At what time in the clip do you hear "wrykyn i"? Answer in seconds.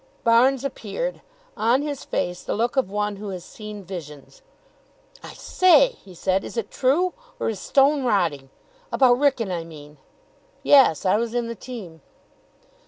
9.19-9.63